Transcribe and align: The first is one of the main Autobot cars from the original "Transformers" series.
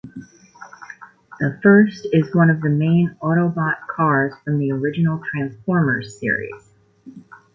The 1.39 1.59
first 1.61 2.07
is 2.11 2.33
one 2.33 2.49
of 2.49 2.61
the 2.61 2.71
main 2.71 3.15
Autobot 3.21 3.85
cars 3.95 4.33
from 4.43 4.57
the 4.57 4.71
original 4.71 5.21
"Transformers" 5.31 6.19
series. 6.19 6.73